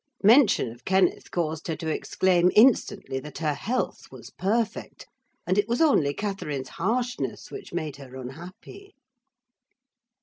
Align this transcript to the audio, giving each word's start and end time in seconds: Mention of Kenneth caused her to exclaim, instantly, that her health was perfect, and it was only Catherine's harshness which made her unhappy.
Mention 0.23 0.71
of 0.71 0.83
Kenneth 0.83 1.29
caused 1.29 1.67
her 1.67 1.75
to 1.75 1.85
exclaim, 1.87 2.49
instantly, 2.55 3.19
that 3.19 3.37
her 3.37 3.53
health 3.53 4.07
was 4.09 4.31
perfect, 4.31 5.05
and 5.45 5.59
it 5.59 5.67
was 5.67 5.79
only 5.79 6.11
Catherine's 6.11 6.69
harshness 6.69 7.51
which 7.51 7.71
made 7.71 7.97
her 7.97 8.15
unhappy. 8.15 8.95